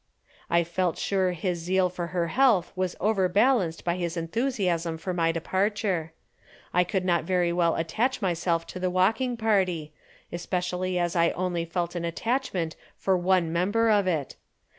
I 0.49 0.63
felt 0.63 0.97
sure 0.97 1.33
his 1.33 1.59
zeal 1.59 1.87
for 1.87 2.07
her 2.07 2.29
health 2.29 2.73
was 2.75 2.95
overbalanced 2.99 3.83
by 3.83 3.97
his 3.97 4.17
enthusiasm 4.17 4.97
for 4.97 5.13
my 5.13 5.31
departure. 5.31 6.11
I 6.73 6.83
could 6.83 7.05
not 7.05 7.23
very 7.23 7.53
well 7.53 7.75
attach 7.75 8.19
myself 8.19 8.65
to 8.73 8.79
the 8.79 8.89
walking 8.89 9.37
party 9.37 9.93
especially 10.31 10.97
as 10.97 11.15
I 11.15 11.29
only 11.33 11.65
felt 11.65 11.93
an 11.93 12.03
attachment 12.03 12.75
for 12.97 13.15
one 13.15 13.53
member 13.53 13.91
of 13.91 14.07
it. 14.07 14.37